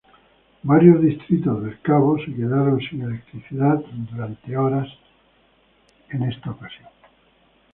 Varios 0.63 0.99
distritos 0.99 1.63
del 1.63 1.79
Cabo 1.81 2.17
se 2.17 2.33
quedaron 2.33 2.79
sin 2.79 3.03
electricidad 3.03 3.75
durante 4.09 4.57
horas 4.57 4.87
en 6.09 6.23
esta 6.23 6.49
ocasión. 6.49 6.89